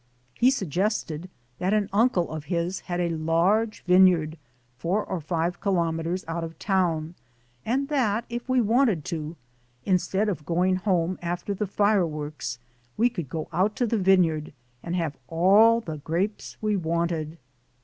He 0.33 0.49
suggested 0.49 1.29
that 1.59 1.75
an 1.75 1.87
uncle 1.93 2.31
of 2.31 2.45
his 2.45 2.79
had 2.79 2.99
a 2.99 3.09
large 3.09 3.83
vine 3.83 4.07
yard 4.07 4.39
four 4.79 5.05
or 5.05 5.21
five 5.21 5.61
kilometers 5.61 6.25
out 6.27 6.43
of 6.43 6.57
town, 6.57 7.13
and 7.63 7.87
that 7.87 7.87
THE 7.87 7.93
CALL 7.93 8.05
OF 8.05 8.27
THE 8.27 8.33
SEA 8.33 8.39
41 8.39 8.39
if 8.39 8.49
we 8.49 8.75
wanted 8.75 9.05
to, 9.05 9.35
instead 9.85 10.27
of 10.27 10.43
going 10.47 10.77
home 10.77 11.19
after 11.21 11.53
the 11.53 11.67
fireworks, 11.67 12.57
we 12.97 13.11
could 13.11 13.29
go 13.29 13.47
out 13.53 13.75
to 13.75 13.85
the 13.85 13.99
vineyard 13.99 14.53
and 14.81 14.95
have 14.95 15.17
all 15.27 15.79
the 15.81 15.97
grapes 15.99 16.57
we 16.61 16.75
wanted. 16.75 17.37